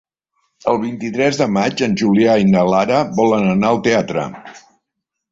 [0.71, 4.25] El vint-i-tres de maig en Julià i na Lara volen anar al teatre.